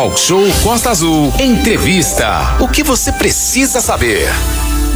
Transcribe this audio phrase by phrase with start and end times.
[0.00, 1.30] Talk Show Costa Azul.
[1.38, 2.56] Entrevista.
[2.58, 4.30] O que você precisa saber?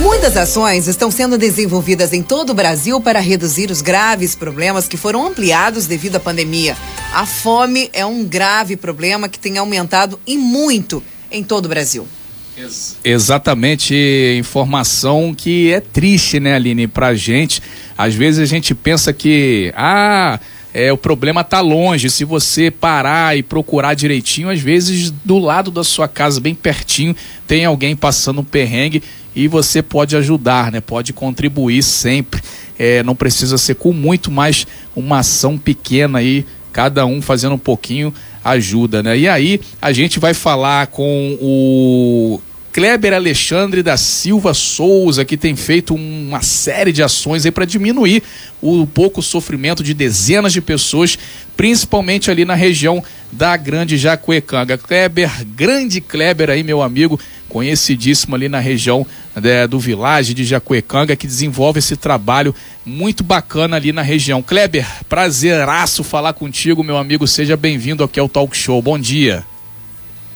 [0.00, 4.96] Muitas ações estão sendo desenvolvidas em todo o Brasil para reduzir os graves problemas que
[4.96, 6.74] foram ampliados devido à pandemia.
[7.12, 12.08] A fome é um grave problema que tem aumentado e muito em todo o Brasil.
[12.56, 13.94] Ex exatamente,
[14.38, 17.60] informação que é triste, né, Aline, pra gente.
[17.98, 20.40] Às vezes a gente pensa que, ah,
[20.74, 22.10] é, o problema está longe.
[22.10, 27.14] Se você parar e procurar direitinho, às vezes do lado da sua casa, bem pertinho,
[27.46, 29.00] tem alguém passando um perrengue
[29.36, 30.80] e você pode ajudar, né?
[30.80, 32.42] Pode contribuir sempre.
[32.76, 37.58] É, não precisa ser com muito, mais uma ação pequena aí, cada um fazendo um
[37.58, 38.12] pouquinho
[38.44, 39.16] ajuda, né?
[39.16, 42.40] E aí a gente vai falar com o
[42.74, 48.20] Kleber Alexandre da Silva Souza, que tem feito uma série de ações aí para diminuir
[48.60, 51.16] o pouco sofrimento de dezenas de pessoas,
[51.56, 54.76] principalmente ali na região da Grande Jacuecanga.
[54.76, 59.06] Kleber, grande Kleber aí, meu amigo, conhecidíssimo ali na região
[59.36, 62.52] né, do Village de Jacuecanga, que desenvolve esse trabalho
[62.84, 64.42] muito bacana ali na região.
[64.42, 67.24] Kleber, prazeraço falar contigo, meu amigo.
[67.28, 68.82] Seja bem-vindo aqui ao Talk Show.
[68.82, 69.44] Bom dia.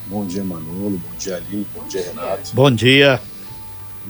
[0.09, 0.99] Bom dia, Manolo.
[0.99, 1.67] Bom dia, Aline.
[1.75, 2.51] Bom dia, Renato.
[2.55, 3.21] Bom dia.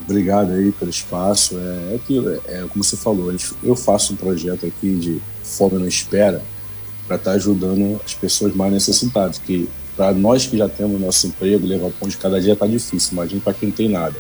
[0.04, 1.58] Obrigado aí pelo espaço.
[1.58, 5.88] É, é aquilo, é, como você falou, eu faço um projeto aqui de Fome na
[5.88, 6.42] Espera
[7.06, 11.26] para estar tá ajudando as pessoas mais necessitadas, que para nós que já temos nosso
[11.26, 14.14] emprego, levar pão de cada dia tá difícil, imagina para quem não tem nada.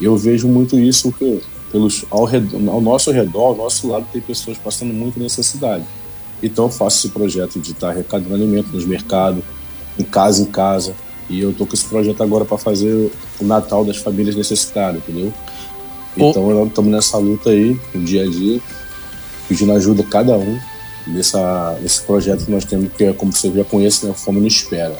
[0.00, 1.42] Eu vejo muito isso que
[1.72, 5.84] pelos, ao, redor, ao nosso redor, ao nosso lado, tem pessoas passando muita necessidade.
[6.42, 9.42] Então eu faço esse projeto de estar tá arrecadando alimento nos mercados,
[9.98, 10.94] em casa em casa.
[11.28, 15.32] E eu tô com esse projeto agora para fazer o Natal das famílias necessitadas, entendeu?
[16.16, 18.60] Então nós estamos nessa luta aí, no dia a dia,
[19.48, 20.58] pedindo ajuda a cada um
[21.06, 24.46] nessa, nesse projeto que nós temos, que é, como você já conhece, né, Fome no
[24.46, 24.96] Espera,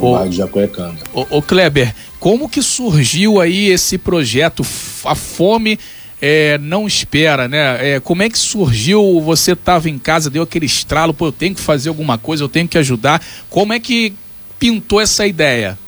[0.00, 0.98] no bairro de Jacuecanga.
[1.12, 4.64] Ô, ô Kleber, como que surgiu aí esse projeto,
[5.04, 5.78] a Fome
[6.20, 7.96] é, não espera, né?
[7.96, 9.20] É, como é que surgiu?
[9.20, 12.48] Você estava em casa, deu aquele estralo, pô, eu tenho que fazer alguma coisa, eu
[12.48, 13.22] tenho que ajudar.
[13.50, 14.14] Como é que
[14.64, 15.78] pintou essa ideia?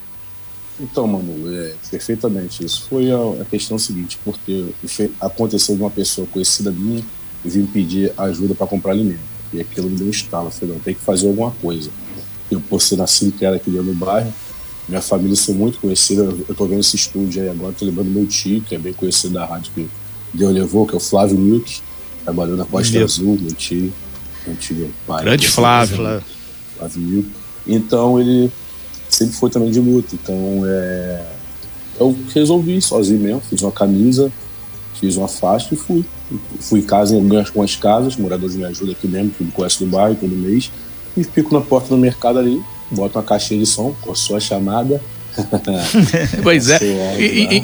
[0.79, 2.63] Então, mano, é, perfeitamente.
[2.63, 4.67] Isso foi a, a, questão seguinte, porque
[5.19, 7.03] aconteceu de uma pessoa conhecida minha
[7.43, 9.19] vir pedir ajuda para comprar alimento.
[9.51, 10.47] E aquilo me deu um estalo.
[10.47, 11.89] Eu falei, não, tem que fazer alguma coisa.
[12.51, 14.31] Eu, por ser nascido que era aqui dentro do bairro,
[14.87, 16.21] minha família sou muito conhecida.
[16.47, 19.33] Eu, tô vendo esse estúdio aí agora, tô lembrando meu tio, que é bem conhecido
[19.33, 19.89] da rádio que
[20.31, 21.81] Deus levou, que é o Flávio Milk,
[22.23, 23.05] trabalhou na Costa meu.
[23.05, 23.91] Azul, meu tio,
[24.45, 25.23] meu tio pai.
[25.23, 25.47] Grande.
[25.47, 26.21] Flávio,
[26.77, 27.31] Flávio Milk.
[27.65, 28.51] Então ele
[29.09, 30.15] sempre foi também de luta.
[30.15, 31.23] Então é,
[31.99, 34.31] eu resolvi sozinho mesmo, fiz uma camisa,
[34.99, 36.05] fiz uma faixa e fui.
[36.59, 39.89] Fui em casa, em algumas casas, moradores me ajudam aqui mesmo, que me conhece do
[39.89, 40.69] bairro todo mês,
[41.15, 44.39] e fico na porta do mercado ali, boto uma caixinha de som com a sua
[44.39, 45.01] chamada.
[46.43, 46.79] pois é.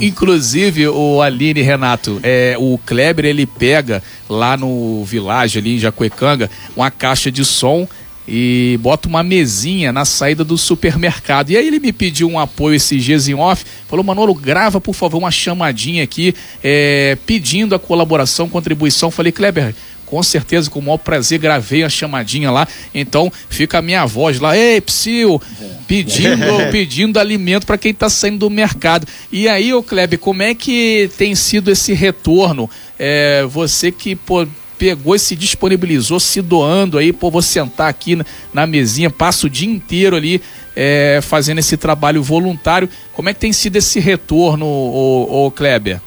[0.02, 6.50] Inclusive, o Aline Renato, é, o Kleber ele pega lá no vilage ali em Jacuecanga
[6.75, 7.88] uma caixa de som
[8.28, 11.50] e bota uma mesinha na saída do supermercado.
[11.50, 14.94] E aí ele me pediu um apoio esses dias em off, falou, Manolo, grava por
[14.94, 19.12] favor uma chamadinha aqui, é, pedindo a colaboração, contribuição.
[19.12, 19.76] Falei, Kleber,
[20.06, 22.68] com certeza, com o maior prazer, gravei a chamadinha lá.
[22.94, 25.42] Então fica a minha voz lá, ei, Psyu,
[25.88, 29.08] pedindo, pedindo alimento para quem está saindo do mercado.
[29.32, 32.70] E aí, ô Kleber, como é que tem sido esse retorno?
[33.00, 34.48] É, você que pô,
[34.84, 39.48] pegou e se disponibilizou, se doando aí, pô, vou sentar aqui na, na mesinha, passo
[39.48, 40.42] o dia inteiro ali
[40.76, 42.90] é, fazendo esse trabalho voluntário.
[43.14, 46.02] Como é que tem sido esse retorno, ô, ô Kleber?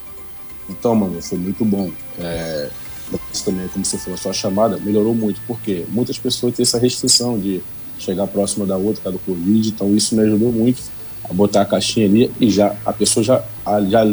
[0.69, 1.91] Então, mano, foi muito bom.
[2.21, 2.69] É,
[3.43, 7.39] também, como você falou, a sua chamada melhorou muito, porque muitas pessoas têm essa restrição
[7.39, 7.63] de
[7.99, 10.83] chegar próxima da outra, cada Covid, então isso me ajudou muito
[11.25, 13.43] a botar a caixinha ali e já a pessoa já,
[13.89, 14.05] já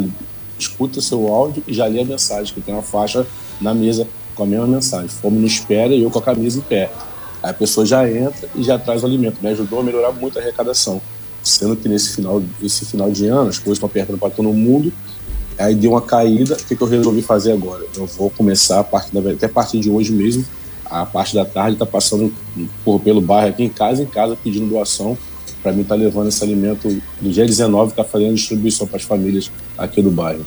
[0.57, 3.27] escuta seu áudio e já lê a mensagem, que tem uma faixa
[3.59, 5.07] na mesa com a mesma mensagem.
[5.07, 6.91] Fome não espera e eu com a camisa em pé.
[7.41, 9.37] Aí a pessoa já entra e já traz o alimento.
[9.41, 11.01] Me ajudou a melhorar muito a arrecadação.
[11.43, 14.91] Sendo que nesse final, esse final de ano as coisas estão apertando para todo mundo.
[15.57, 16.55] Aí deu uma caída.
[16.55, 17.83] O que, que eu resolvi fazer agora?
[17.95, 20.45] Eu vou começar a partir da, até a partir de hoje mesmo.
[20.85, 22.33] A parte da tarde está passando
[22.83, 25.17] por, pelo bairro aqui em casa em casa pedindo doação
[25.63, 26.89] para mim estar tá levando esse alimento
[27.21, 30.45] do dia 19 está fazendo distribuição para as famílias aqui do bairro.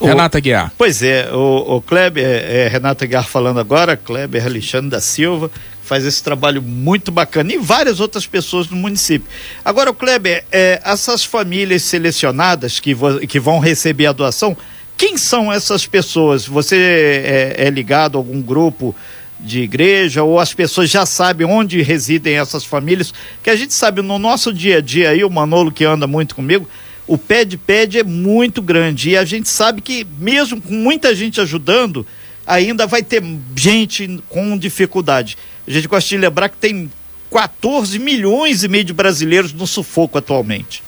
[0.00, 0.72] Renata Guiar.
[0.76, 5.50] Pois é, o, o Kleber, é, é, Renata Guiar falando agora, Kleber Alexandre da Silva,
[5.82, 9.28] faz esse trabalho muito bacana e várias outras pessoas no município.
[9.64, 14.56] Agora, o Kleber, é, essas famílias selecionadas que, vo, que vão receber a doação,
[14.96, 16.46] quem são essas pessoas?
[16.46, 18.94] Você é, é ligado a algum grupo
[19.40, 23.12] de igreja ou as pessoas já sabem onde residem essas famílias?
[23.42, 26.34] Que a gente sabe no nosso dia a dia aí, o Manolo que anda muito
[26.34, 26.68] comigo,
[27.06, 31.14] o pé de pede é muito grande e a gente sabe que mesmo com muita
[31.14, 32.06] gente ajudando,
[32.46, 33.22] ainda vai ter
[33.54, 35.36] gente com dificuldade.
[35.66, 36.90] A gente gosta de lembrar que tem
[37.30, 40.82] 14 milhões e meio de brasileiros no sufoco atualmente.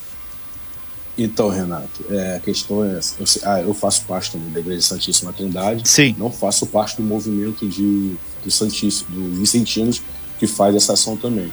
[1.18, 3.00] Então, Renato, é, a questão é.
[3.18, 5.88] Eu, ah, eu faço parte também da Igreja Santíssima Trindade.
[5.88, 6.14] Sim.
[6.18, 10.02] Não faço parte do movimento de, do Santíssimo, do Vicentinos,
[10.38, 11.50] que faz essa ação também.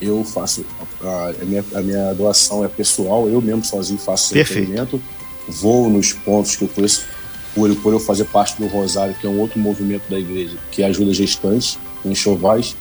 [0.00, 0.64] Eu faço.
[1.02, 5.00] A, a, minha, a minha doação é pessoal, eu mesmo sozinho faço esse atendimento.
[5.48, 7.04] Vou nos pontos que eu conheço,
[7.54, 10.82] por, por eu fazer parte do Rosário, que é um outro movimento da igreja, que
[10.82, 12.76] ajuda gestantes, em chovais.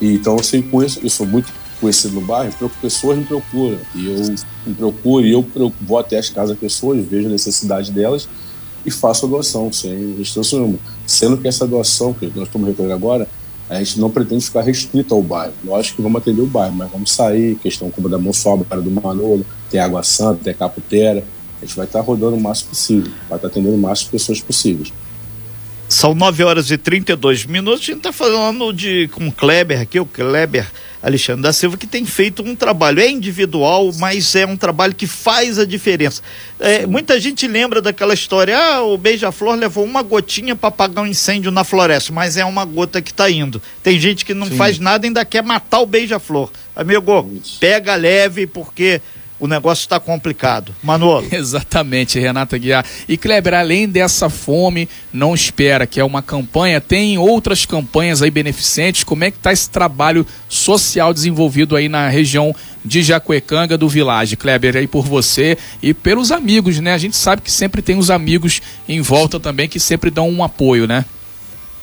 [0.00, 3.78] E, então eu sempre conheço, eu sou muito conhecido no bairro, pessoas me procuram.
[3.94, 5.46] E eu me procuro e eu
[5.80, 8.28] vou até as casas das pessoas, vejo a necessidade delas
[8.84, 10.78] e faço a doação, sem restrição nenhuma.
[11.06, 13.28] Sendo que essa doação, que nós estamos recolhendo agora,
[13.68, 15.52] a gente não pretende ficar restrito ao bairro.
[15.64, 18.90] Lógico que vamos atender o bairro, mas vamos sair, questão como da Monsoba, para do
[18.90, 21.22] Manolo, tem Água Santa, tem Caputera.
[21.60, 24.40] A gente vai estar rodando o máximo possível, vai estar atendendo o máximo de pessoas
[24.40, 24.92] possíveis.
[25.88, 27.80] São 9 horas e 32 minutos.
[27.80, 30.70] A gente está falando de, com o Kleber aqui, o Kleber
[31.02, 33.00] Alexandre da Silva, que tem feito um trabalho.
[33.00, 36.22] É individual, mas é um trabalho que faz a diferença.
[36.58, 41.06] É, muita gente lembra daquela história: ah, o Beija-Flor levou uma gotinha para apagar um
[41.06, 43.62] incêndio na floresta, mas é uma gota que está indo.
[43.82, 44.56] Tem gente que não Sim.
[44.56, 46.50] faz nada e ainda quer matar o Beija-Flor.
[46.74, 49.00] Amigo, pega leve, porque
[49.40, 50.74] o negócio está complicado.
[50.82, 51.26] Manolo.
[51.30, 52.84] Exatamente, Renata Guiar.
[53.08, 58.30] E Kleber, além dessa fome, não espera, que é uma campanha, tem outras campanhas aí
[58.30, 59.04] beneficentes.
[59.04, 62.54] Como é que está esse trabalho social desenvolvido aí na região
[62.84, 66.94] de Jacuecanga do Village, Kleber, aí por você e pelos amigos, né?
[66.94, 70.42] A gente sabe que sempre tem os amigos em volta também que sempre dão um
[70.42, 71.04] apoio, né?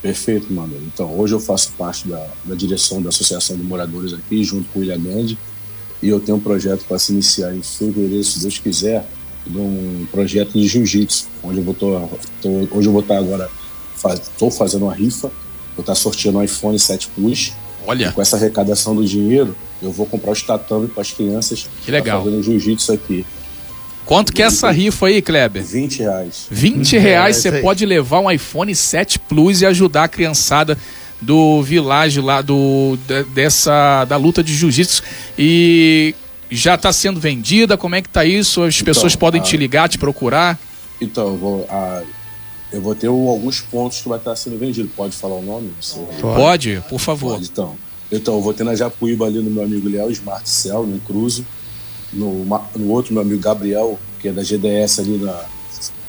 [0.02, 0.84] Perfeito, Manolo.
[0.94, 4.80] Então, hoje eu faço parte da, da direção da Associação de Moradores aqui, junto com
[4.80, 5.38] o Ilha Grande
[6.02, 9.06] e eu tenho um projeto para se iniciar em fevereiro, se Deus quiser,
[9.46, 12.10] de um projeto de jiu-jitsu, onde eu vou tô,
[12.42, 13.50] tô, hoje eu vou estar agora
[13.96, 15.30] estou faz, fazendo uma rifa,
[15.76, 17.54] vou estar sorteando um iPhone 7 Plus.
[17.88, 18.12] Olha.
[18.12, 21.68] com essa arrecadação do dinheiro, eu vou comprar os tatame para as crianças.
[21.84, 22.24] Que legal.
[22.24, 23.24] Fazendo jiu-jitsu aqui.
[24.06, 25.64] Quanto que é essa rifa aí, Kleber?
[25.64, 26.48] 20 reais.
[26.50, 30.78] 20 reais você pode levar um iPhone 7 Plus e ajudar a criançada
[31.26, 32.98] do Village lá do
[33.34, 35.02] dessa da luta de jiu-jitsu
[35.38, 36.14] e
[36.50, 37.78] já está sendo vendida.
[37.78, 38.62] Como é que tá isso?
[38.64, 39.44] As então, pessoas podem a...
[39.44, 40.60] te ligar, te procurar?
[41.02, 42.04] Então, eu vou, a...
[42.72, 44.90] eu vou ter alguns pontos que vai estar sendo vendido.
[44.96, 45.72] Pode falar o nome?
[46.22, 47.34] Pode, por favor.
[47.34, 47.76] Pode, então.
[48.12, 51.46] Então, eu vou ter na Japuíba ali no meu amigo Léo Smart Cell, no Cruzo.
[52.14, 52.46] No,
[52.76, 55.44] no outro, meu amigo Gabriel, que é da GDS ali na,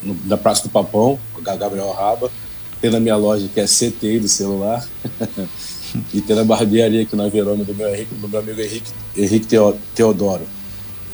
[0.03, 2.31] no, na Praça do Papão, Gabriel Raba
[2.81, 4.87] tem na minha loja que é CTI do celular.
[6.13, 7.89] e tem na barbearia aqui na Verona do meu,
[8.21, 9.47] do meu amigo Henrique, Henrique
[9.95, 10.43] Teodoro.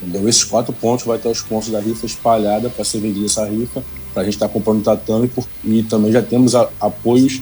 [0.03, 0.29] Entendeu?
[0.29, 3.85] Esses quatro pontos vai ter os pontos da rifa espalhada para ser vendida essa rifa,
[4.13, 5.31] para a gente estar tá comprando tatame
[5.65, 7.41] e também já temos a, apoios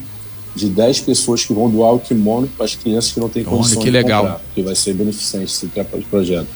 [0.54, 3.80] de 10 pessoas que vão doar o kimono para as crianças que não têm condição
[3.80, 4.22] que legal.
[4.22, 5.66] comprar, que vai ser beneficente esse
[6.10, 6.48] projeto.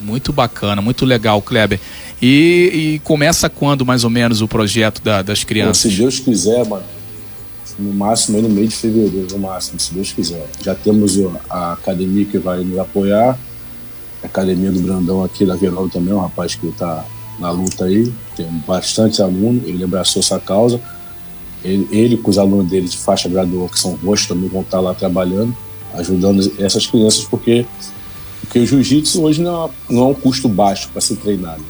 [0.00, 1.80] Muito bacana, muito legal, Kleber.
[2.22, 5.84] E, e, começa quando mais ou menos o projeto da, das crianças?
[5.84, 6.84] Bom, se Deus quiser, mano,
[7.78, 10.46] no máximo aí no mês de fevereiro, no máximo, se Deus quiser.
[10.62, 13.38] Já temos a academia que vai nos apoiar,
[14.22, 17.04] a academia do Brandão aqui da Verona também, um rapaz que está
[17.38, 20.80] na luta aí, tem bastante aluno, ele abraçou essa causa.
[21.64, 24.80] Ele, ele com os alunos dele de faixa gradual, que são roxos, também vão estar
[24.80, 25.56] lá trabalhando,
[25.94, 27.66] ajudando essas crianças, porque,
[28.40, 31.58] porque o jiu-jitsu hoje não é, não é um custo baixo para se treinar.
[31.58, 31.64] Né?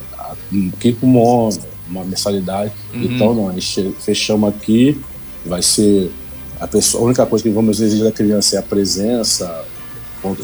[0.53, 2.73] Um kimono, uma mensalidade.
[2.95, 3.03] Uhum.
[3.03, 4.99] Então, não, a gente fechamos aqui,
[5.45, 6.11] vai ser
[6.61, 9.65] a, pessoa, a única coisa que vamos exigir da criança é a presença,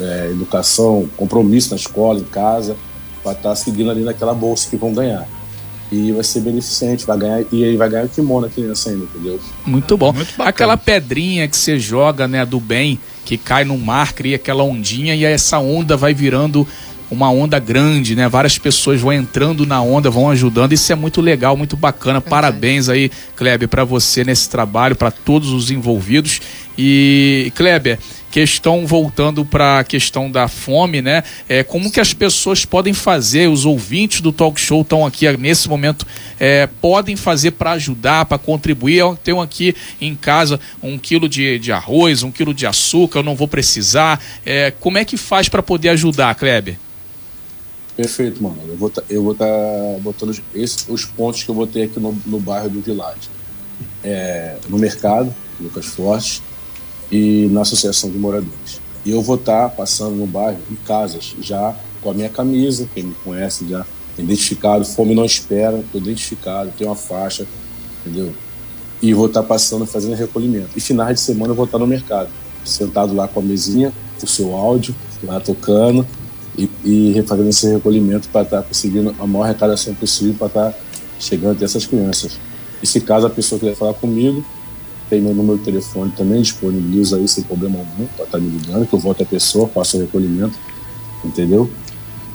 [0.01, 2.77] é, educação, compromisso na escola, em casa,
[3.23, 5.27] para estar tá seguindo ali naquela bolsa que vão ganhar.
[5.93, 9.05] E vai ser beneficente, vai ganhar, e aí vai ganhar o kimono a criança ainda,
[9.05, 9.39] entendeu?
[9.67, 10.13] Muito bom.
[10.13, 14.65] Muito aquela pedrinha que você joga, né, do bem, que cai no mar, cria aquela
[14.65, 16.67] ondinha e essa onda vai virando
[17.15, 18.29] uma onda grande, né?
[18.29, 20.73] Várias pessoas vão entrando na onda, vão ajudando.
[20.73, 22.21] Isso é muito legal, muito bacana.
[22.21, 26.41] Parabéns aí, Kleber, para você nesse trabalho, para todos os envolvidos.
[26.77, 27.99] E Kleber,
[28.35, 31.23] questão voltando para a questão da fome, né?
[31.49, 35.69] É, como que as pessoas podem fazer, os ouvintes do talk show estão aqui nesse
[35.69, 36.05] momento,
[36.41, 38.97] é, podem fazer para ajudar, para contribuir.
[38.97, 43.23] Eu tenho aqui em casa um quilo de, de arroz, um quilo de açúcar, eu
[43.23, 44.21] não vou precisar.
[44.45, 46.77] É, como é que faz para poder ajudar, Kleber?
[47.97, 48.59] Perfeito, mano.
[48.67, 51.85] Eu vou tá, eu vou estar tá botando esse, os pontos que eu vou ter
[51.85, 53.31] aqui no, no bairro do Village.
[54.03, 56.43] É, no mercado, Lucas Forte,
[57.11, 58.81] e na Associação de Moradores.
[59.05, 63.05] E eu vou estar passando no bairro, em casas, já com a minha camisa, quem
[63.05, 63.87] me conhece já
[64.19, 67.47] identificado, fome não espera, estou identificado, tenho uma faixa,
[68.01, 68.33] entendeu?
[69.03, 70.71] E vou estar passando fazendo recolhimento.
[70.77, 72.29] E finais de semana eu vou estar no mercado,
[72.65, 76.07] sentado lá com a mesinha, com o seu áudio, lá tocando
[76.57, 80.75] e, e fazendo esse recolhimento para estar conseguindo a maior arrecadação possível para estar
[81.19, 82.39] chegando até essas crianças.
[82.83, 84.45] E se caso a pessoa quiser falar comigo,
[85.09, 88.87] tem meu número de telefone também, disponibilizo aí sem problema algum para estar me ligando,
[88.87, 90.55] que eu volto a pessoa, faço o recolhimento,
[91.25, 91.71] entendeu?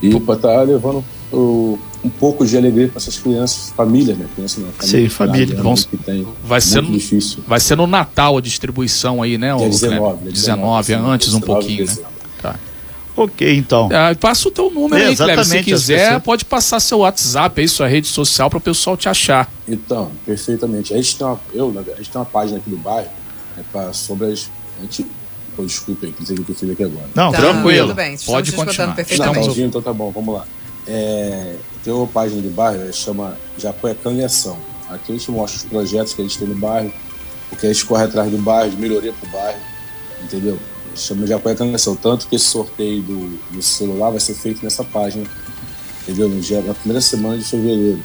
[0.02, 4.26] E para estar levando o, um pouco de alegria para essas crianças, famílias, né?
[4.34, 5.56] Criança não, família, Sim, família.
[5.56, 7.44] Né, Vamos, que tem vai ser no, difícil.
[7.48, 9.56] Vai ser no Natal a distribuição aí, né?
[9.56, 11.94] Dia 19, dia 19, 19 antes 19 um pouquinho, né?
[13.22, 13.90] Ok, então.
[13.92, 15.44] É, passa o teu número é, aí, Cleber.
[15.44, 16.24] Se quiser, pessoas...
[16.24, 19.52] pode passar seu WhatsApp aí, sua rede social, para o pessoal te achar.
[19.68, 20.94] Então, perfeitamente.
[20.94, 23.10] A gente tem uma, eu, a gente tem uma página aqui do bairro
[23.58, 24.50] é pra, sobre as.
[24.78, 25.06] A gente,
[25.58, 27.10] oh, desculpa aí, dizer o que eu fiz aqui agora.
[27.14, 27.88] Não, tá, tranquilo.
[27.88, 28.88] Tudo bem, pode continuar.
[28.88, 30.46] Não, tá então tá bom, vamos lá.
[30.88, 34.58] É, tem uma página do bairro, chama Jacuecanga em Ação.
[34.90, 36.92] Aqui a gente mostra os projetos que a gente tem no bairro,
[37.52, 39.60] o que a gente corre atrás do bairro, de melhoria para o bairro,
[40.24, 40.58] entendeu?
[40.96, 41.96] Chama Jacué Cangação.
[41.96, 45.26] Tanto que esse sorteio do, do, celular vai ser feito nessa página,
[46.04, 46.30] entendeu?
[46.30, 48.02] No dia, na primeira semana de fevereiro.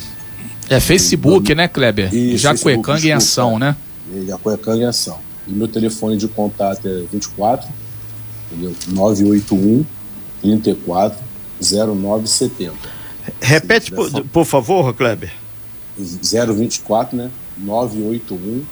[0.69, 2.11] É Facebook, então, né, Kleber?
[2.37, 3.77] Jacuecanga em ação, né?
[4.15, 5.19] É, Jacuecanga em ação.
[5.47, 7.69] E meu telefone de contato é 24,
[8.51, 8.75] entendeu?
[8.89, 9.85] 981
[10.41, 11.19] 34
[11.61, 12.75] 0970.
[13.41, 15.33] Repete, por, por favor, Kleber.
[15.99, 17.31] 024, né?
[17.59, 18.65] 981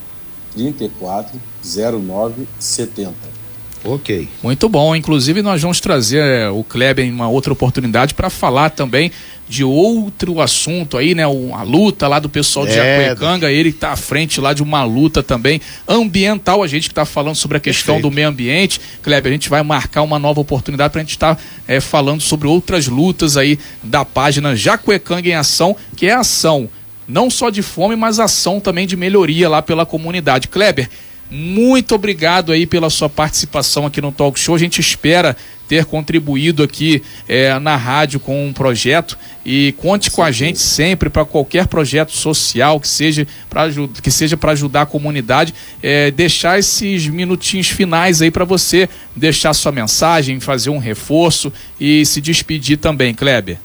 [0.54, 3.41] 34 0970.
[3.84, 4.28] Ok.
[4.42, 4.94] Muito bom.
[4.94, 9.10] Inclusive, nós vamos trazer é, o Kleber em uma outra oportunidade para falar também
[9.48, 11.24] de outro assunto aí, né?
[11.24, 14.84] A luta lá do pessoal de é, Jacuecanga, ele está à frente lá de uma
[14.84, 18.10] luta também ambiental, a gente que está falando sobre a questão Perfeito.
[18.10, 18.80] do meio ambiente.
[19.02, 22.20] Kleber, a gente vai marcar uma nova oportunidade para a gente estar tá, é, falando
[22.22, 26.68] sobre outras lutas aí da página Jacuecanga em Ação, que é ação
[27.06, 30.48] não só de fome, mas ação também de melhoria lá pela comunidade.
[30.48, 30.88] Kleber,
[31.32, 34.54] muito obrigado aí pela sua participação aqui no Talk Show.
[34.54, 35.34] A gente espera
[35.66, 41.08] ter contribuído aqui é, na rádio com um projeto e conte com a gente sempre
[41.08, 43.70] para qualquer projeto social que seja para
[44.02, 45.54] que seja para ajudar a comunidade.
[45.82, 48.86] É, deixar esses minutinhos finais aí para você
[49.16, 53.58] deixar sua mensagem, fazer um reforço e se despedir também, Kleber.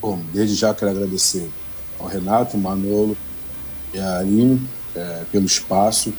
[0.00, 1.50] Bom, desde já quero agradecer
[1.98, 3.16] ao Renato, Manolo
[3.92, 4.62] e a Aline
[4.94, 6.12] é, pelo espaço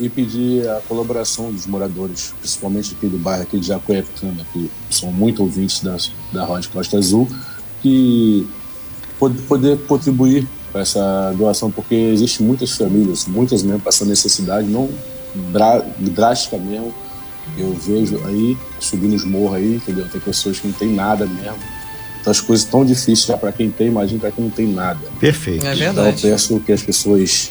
[0.00, 5.12] e pedir a colaboração dos moradores, principalmente aqui do bairro aqui de Jacuecana, que são
[5.12, 5.96] muito ouvintes da,
[6.32, 7.28] da Rádio Costa Azul,
[7.82, 8.46] que
[9.18, 14.88] poder contribuir para essa doação, porque existem muitas famílias, muitas mesmo passando necessidade, não
[15.98, 16.94] drástica mesmo.
[17.56, 20.06] Eu vejo aí, subindo os morros aí, entendeu?
[20.08, 21.56] Tem pessoas que não tem nada mesmo.
[22.20, 25.00] Então as coisas tão difíceis já para quem tem, imagina para quem não tem nada.
[25.18, 25.66] Perfeito.
[25.66, 25.90] É verdade.
[25.90, 27.50] Então eu peço que as pessoas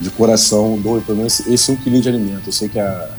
[0.00, 2.42] de coração doe pelo menos esse um quilinho de alimento.
[2.46, 3.10] Eu sei que a,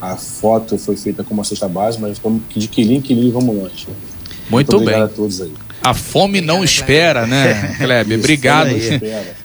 [0.00, 2.18] a foto foi feita com uma cesta base, mas
[2.54, 3.86] de quilinho em quilinho vamos longe.
[4.50, 5.00] Muito, Muito bem.
[5.00, 5.52] a todos aí.
[5.82, 8.18] A fome não espera, né, Kleber?
[8.18, 8.70] Obrigado.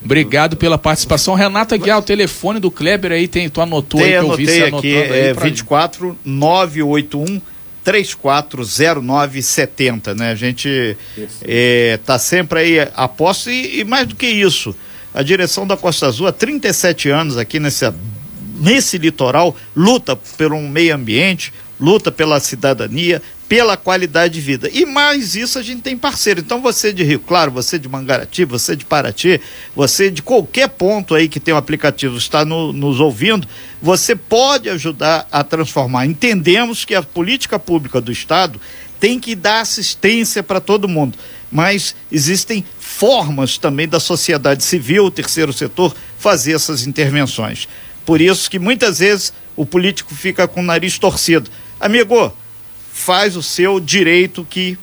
[0.03, 1.35] Obrigado pela participação.
[1.35, 4.45] Renata Guiar, o telefone do Kleber aí tem, tu anotou tem, aí que eu vi
[4.45, 5.19] você anotando aqui, aí.
[5.19, 7.41] É 24 981
[7.83, 10.31] 340970, né?
[10.31, 10.95] A gente
[11.41, 13.09] é, tá sempre aí a
[13.47, 14.73] e, e mais do que isso,
[15.13, 17.91] a direção da Costa Azul há 37 anos aqui nesse,
[18.59, 24.69] nesse litoral luta pelo meio ambiente, luta pela cidadania, pela qualidade de vida.
[24.71, 26.39] E mais isso a gente tem parceiro.
[26.39, 29.41] Então você de Rio Claro, você de Mangarati, você de Paraty,
[29.75, 33.47] você de qualquer ponto aí que tem um aplicativo está no, nos ouvindo,
[33.81, 36.05] você pode ajudar a transformar.
[36.05, 38.61] Entendemos que a política pública do Estado
[38.99, 41.17] tem que dar assistência para todo mundo,
[41.51, 47.67] mas existem formas também da sociedade civil, o terceiro setor, fazer essas intervenções.
[48.05, 51.49] Por isso que muitas vezes o político fica com o nariz torcido.
[51.79, 52.33] Amigo,
[52.91, 54.77] faz o seu direito que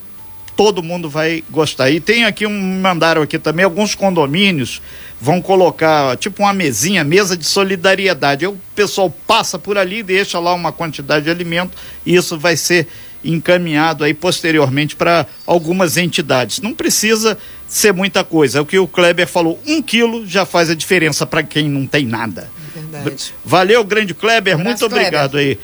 [0.57, 1.91] todo mundo vai gostar.
[1.91, 4.81] E tem aqui um mandaram aqui também alguns condomínios
[5.21, 8.47] vão colocar tipo uma mesinha, mesa de solidariedade.
[8.47, 12.89] O pessoal passa por ali, deixa lá uma quantidade de alimento e isso vai ser
[13.27, 16.61] encaminhado aí posteriormente para algumas entidades.
[16.61, 17.37] Não precisa
[17.69, 18.59] ser muita coisa.
[18.59, 21.87] É o que o Kleber falou, um quilo já faz a diferença para quem não
[21.87, 22.49] tem nada.
[22.75, 23.35] Verdade.
[23.45, 25.59] Valeu, grande Kleber, um muito obrigado Kleber.
[25.59, 25.61] aí.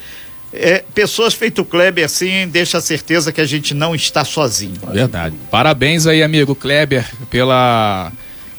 [0.55, 4.79] É, pessoas feito Kleber assim, deixa a certeza que a gente não está sozinho.
[4.91, 5.35] Verdade.
[5.49, 8.11] Parabéns aí, amigo Kleber, pela,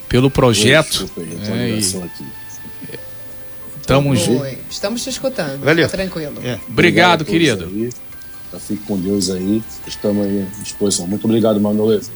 [0.09, 1.09] pelo projeto.
[1.17, 2.25] Aí, é, e...
[3.87, 4.43] Tamo junto.
[4.43, 5.61] Oi, Estamos te escutando.
[5.61, 5.89] Valeu.
[5.89, 6.35] Fica tranquilo.
[6.43, 6.59] É.
[6.69, 7.93] Obrigado, todos querido.
[8.55, 9.63] Já fique com Deus aí.
[9.87, 11.07] Estamos aí à disposição.
[11.09, 12.11] Muito obrigado, Manoleza.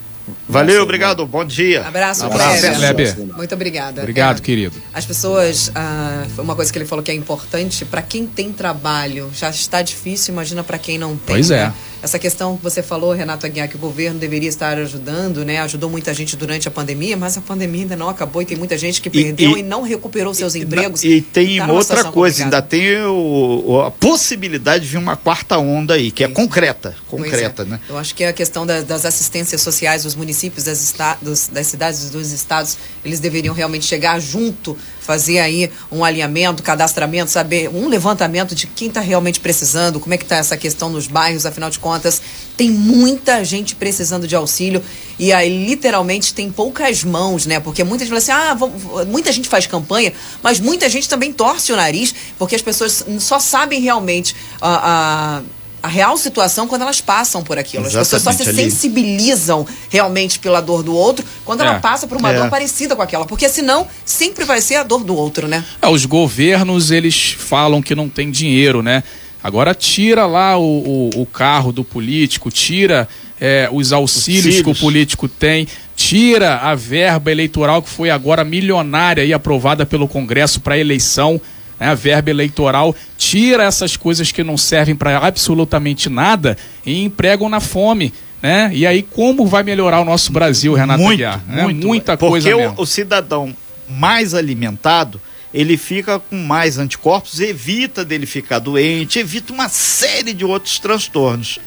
[0.48, 1.26] Valeu, obrigado.
[1.26, 1.86] Bom dia.
[1.86, 3.16] Abraço, Abraço, Kleber.
[3.36, 4.02] Muito obrigada.
[4.02, 4.42] Obrigado, É.
[4.42, 4.76] querido.
[4.92, 9.30] As pessoas, ah, uma coisa que ele falou que é importante, para quem tem trabalho,
[9.34, 11.34] já está difícil, imagina para quem não tem.
[11.36, 11.66] Pois é.
[11.66, 11.74] né?
[12.00, 15.58] Essa questão que você falou, Renato Aguiar, que o governo deveria estar ajudando, né?
[15.62, 18.78] Ajudou muita gente durante a pandemia, mas a pandemia ainda não acabou e tem muita
[18.78, 21.02] gente que E- perdeu e, e- não recuperou seus empregos.
[21.02, 22.94] E tem Tá outra coisa, ainda complicada.
[22.94, 26.94] tem o- a possibilidade de uma quarta onda aí, que é Pois concreta.
[27.10, 27.66] Pois Concreta, é.
[27.66, 27.80] né?
[27.88, 31.66] Eu acho que a questão da- das assistências sociais dos municípios, das, esta- dos- das
[31.66, 34.76] cidades e dos estados, eles deveriam realmente chegar junto,
[35.08, 40.18] fazer aí um alinhamento, cadastramento, saber um levantamento de quem está realmente precisando, como é
[40.18, 42.20] que está essa questão nos bairros, afinal de contas,
[42.58, 44.82] tem muita gente precisando de auxílio
[45.18, 47.58] e aí literalmente tem poucas mãos, né?
[47.58, 50.12] Porque muita gente fala assim, ah, vamos- muita gente faz campanha,
[50.42, 55.42] mas muita gente também torce o nariz, porque as pessoas só sabem realmente a- a
[55.82, 57.86] a real situação quando elas passam por aquilo.
[57.86, 58.70] As pessoas só se Exatamente, ali.
[58.70, 61.66] sensibilizam realmente pela dor do outro quando É.
[61.66, 62.36] ela passa por uma É.
[62.36, 63.24] dor parecida com aquela.
[63.26, 65.64] Porque senão sempre vai ser a dor do outro, né?
[65.80, 69.02] É, os governos, eles falam que não tem dinheiro, né?
[69.42, 73.08] Agora tira lá o, o, o carro do político, tira
[73.40, 79.24] é, os auxílios que o político tem, tira a verba eleitoral que foi agora milionária
[79.24, 81.40] e aprovada pelo Congresso para eleição,
[81.78, 87.48] né, a verba eleitoral, tira essas coisas que não servem para absolutamente nada e empregam
[87.48, 88.12] na fome.
[88.42, 88.70] Né?
[88.72, 91.42] E aí, como vai melhorar o nosso Brasil, Renato muito, Aguiar?
[91.48, 91.62] né?
[91.64, 91.86] muito.
[91.86, 92.74] Muita Porque coisa o, mesmo.
[92.78, 93.54] o cidadão
[93.88, 95.20] mais alimentado,
[95.52, 101.58] ele fica com mais anticorpos, evita dele ficar doente, evita uma série de outros transtornos.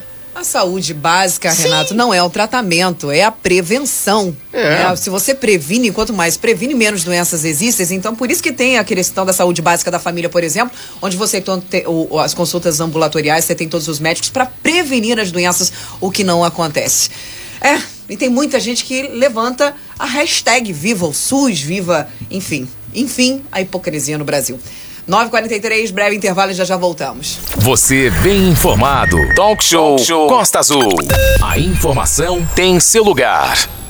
[0.41, 4.35] A saúde básica, Renato, não é o tratamento, é a prevenção.
[4.51, 4.87] É.
[4.87, 4.95] né?
[4.95, 7.95] Se você previne, quanto mais previne, menos doenças existem.
[7.95, 11.15] Então, por isso que tem a questão da saúde básica da família, por exemplo, onde
[11.15, 11.83] você tem
[12.19, 16.43] as consultas ambulatoriais, você tem todos os médicos para prevenir as doenças, o que não
[16.43, 17.11] acontece.
[17.61, 17.79] É,
[18.09, 23.61] e tem muita gente que levanta a hashtag Viva o SUS, viva, enfim, enfim, a
[23.61, 24.59] hipocrisia no Brasil.
[25.09, 27.39] 9h43, breve intervalo e já já voltamos.
[27.57, 29.17] Você bem informado.
[29.35, 30.95] Talk Show, Costa Azul.
[31.41, 33.80] A informação tem seu lugar.